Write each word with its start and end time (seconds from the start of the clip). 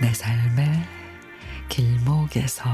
내 0.00 0.12
삶의 0.12 0.66
길목에서. 1.68 2.64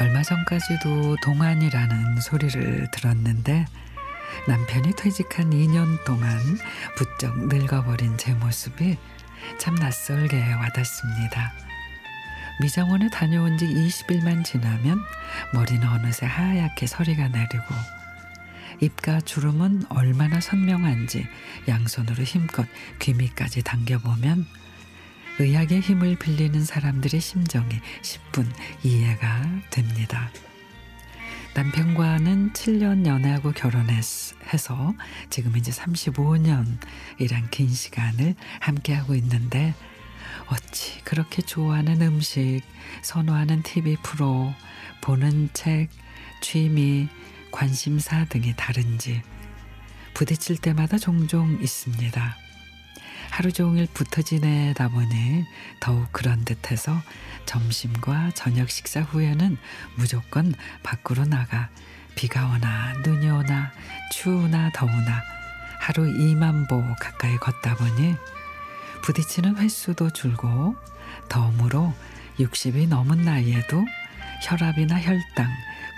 얼마 0.00 0.22
전까지도 0.22 1.16
동안이라는 1.22 2.20
소리를 2.20 2.88
들었는데 2.90 3.66
남편이 4.46 4.92
퇴직한 4.96 5.50
2년 5.50 6.02
동안 6.04 6.38
부쩍 6.96 7.46
늙어버린 7.48 8.16
제 8.18 8.32
모습이 8.34 8.96
참 9.58 9.74
낯설게 9.74 10.54
와닿습니다. 10.54 11.52
미장원에 12.60 13.08
다녀온 13.10 13.58
지 13.58 13.66
20일만 13.66 14.44
지나면 14.44 15.00
머리는 15.52 15.86
어느새 15.86 16.26
하얗게 16.26 16.86
서리가 16.86 17.28
내리고 17.28 17.64
입과 18.80 19.20
주름은 19.20 19.84
얼마나 19.88 20.40
선명한지 20.40 21.26
양손으로 21.68 22.22
힘껏 22.22 22.66
귀밑까지 23.00 23.62
당겨보면 23.62 24.46
의학의 25.38 25.80
힘을 25.80 26.16
빌리는 26.16 26.64
사람들의 26.64 27.20
심정이 27.20 27.80
10분 28.02 28.46
이해가 28.84 29.42
됩니다. 29.70 30.30
남편과는 31.54 32.52
7년 32.52 33.06
연애하고 33.06 33.52
결혼해서 33.52 34.94
지금 35.30 35.56
이제 35.56 35.70
35년이란 35.70 37.48
긴 37.52 37.68
시간을 37.72 38.34
함께하고 38.58 39.14
있는데 39.14 39.72
어찌 40.48 41.00
그렇게 41.04 41.42
좋아하는 41.42 42.02
음식, 42.02 42.62
선호하는 43.02 43.62
TV 43.62 43.96
프로, 44.02 44.52
보는 45.00 45.50
책, 45.52 45.90
취미, 46.40 47.08
관심사 47.52 48.24
등이 48.24 48.54
다른지 48.56 49.22
부딪힐 50.12 50.58
때마다 50.58 50.98
종종 50.98 51.56
있습니다. 51.62 52.43
하루 53.34 53.50
종일 53.50 53.88
붙어 53.92 54.22
지내다 54.22 54.90
보니 54.90 55.44
더욱 55.80 56.06
그런 56.12 56.44
듯해서 56.44 56.96
점심과 57.46 58.30
저녁 58.36 58.70
식사 58.70 59.00
후에는 59.00 59.56
무조건 59.96 60.54
밖으로 60.84 61.24
나가 61.24 61.68
비가 62.14 62.46
오나 62.46 62.92
눈이 63.04 63.28
오나 63.28 63.72
추우나 64.12 64.70
더우나 64.72 65.20
하루 65.80 66.04
2만 66.04 66.68
보 66.68 66.80
가까이 67.00 67.36
걷다 67.38 67.74
보니 67.74 68.14
부딪히는 69.02 69.56
횟수도 69.56 70.10
줄고 70.10 70.76
덤으로 71.28 71.92
60이 72.38 72.86
넘은 72.86 73.24
나이에도 73.24 73.84
혈압이나 74.44 75.00
혈당, 75.00 75.50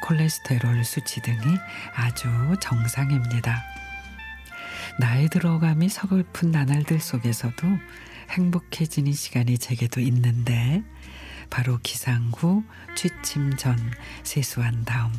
콜레스테롤 0.05 0.83
수치 0.87 1.21
등이 1.21 1.59
아주 1.95 2.31
정상입니다. 2.63 3.63
나이 4.99 5.29
들어감이 5.29 5.89
서글픈 5.91 6.51
나날들 6.51 7.01
속에서도 7.01 7.67
행복해지는 8.31 9.13
시간이 9.13 9.59
제게도 9.59 10.01
있는데 10.01 10.83
바로 11.51 11.79
기상 11.83 12.31
후 12.35 12.65
취침 12.95 13.57
전 13.57 13.79
세수한 14.23 14.85
다음 14.85 15.13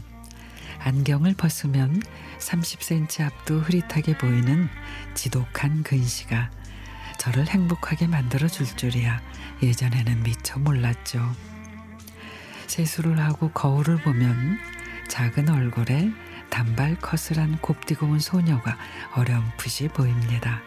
안경을 0.79 1.35
벗으면 1.35 2.01
30cm 2.39 3.25
앞도 3.25 3.59
흐릿하게 3.59 4.17
보이는 4.17 4.67
지독한 5.13 5.83
근시가 5.83 6.49
저를 7.19 7.47
행복하게 7.47 8.07
만들어 8.07 8.47
줄 8.47 8.65
줄이야 8.65 9.21
예전에는 9.61 10.23
미처 10.23 10.59
몰랐죠. 10.59 11.35
세수를 12.67 13.19
하고 13.19 13.49
거울을 13.51 14.01
보면 14.01 14.59
작은 15.07 15.49
얼굴에 15.49 16.11
단발 16.49 16.95
컷을 16.99 17.37
한 17.37 17.57
곱디고운 17.59 18.19
소녀가 18.19 18.77
어렴풋이 19.13 19.89
보입니다. 19.89 20.61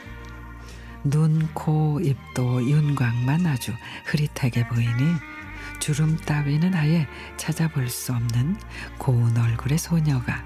눈, 1.03 1.49
코, 1.55 2.01
입도 2.01 2.69
윤곽만 2.69 3.47
아주 3.47 3.73
흐릿하게 4.05 4.69
보이니 4.69 5.15
주름 5.79 6.17
따위는 6.17 6.75
아예 6.75 7.09
찾아볼 7.37 7.89
수 7.89 8.13
없는 8.13 8.57
고운 8.99 9.37
얼굴의 9.37 9.79
소녀가 9.79 10.45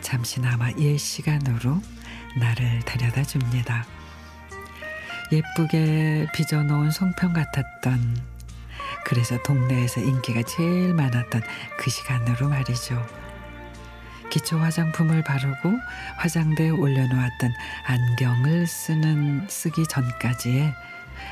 잠시나마 0.00 0.70
옛 0.78 0.96
시간으로 0.96 1.80
나를 2.38 2.80
데려다 2.84 3.22
줍니다. 3.24 3.84
예쁘게 5.32 6.28
빚어놓은 6.34 6.92
송편 6.92 7.32
같았던 7.32 8.36
그래서 9.04 9.40
동네에서 9.42 10.00
인기가 10.00 10.42
제일 10.42 10.94
많았던 10.94 11.42
그 11.78 11.90
시간으로 11.90 12.48
말이죠. 12.48 13.25
기초 14.30 14.58
화장품을 14.58 15.22
바르고 15.24 15.72
화장대에 16.18 16.70
올려놓았던 16.70 17.52
안경을 17.86 18.66
쓰는 18.66 19.46
쓰기 19.48 19.86
전까지의 19.86 20.74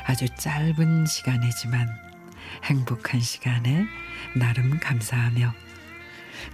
아주 0.07 0.27
짧은 0.37 1.07
시간이지만 1.07 1.89
행복한 2.65 3.21
시간에 3.21 3.85
나름 4.37 4.79
감사하며 4.81 5.53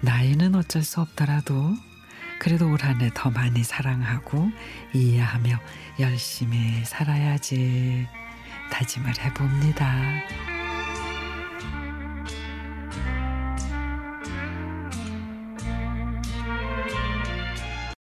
나이는 0.02 0.54
어쩔 0.54 0.82
수 0.82 1.00
없더라도 1.00 1.74
그래도 2.38 2.70
올 2.70 2.78
한 2.82 3.00
해 3.02 3.10
더 3.14 3.30
많이 3.30 3.62
사랑하고 3.62 4.50
이해하며 4.94 5.58
열심히 6.00 6.84
살아야지 6.84 8.06
다짐을 8.72 9.12
해봅니다. 9.20 10.59